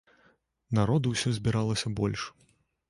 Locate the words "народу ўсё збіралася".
0.79-1.87